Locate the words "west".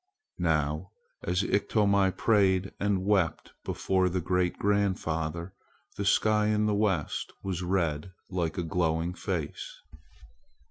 6.73-7.31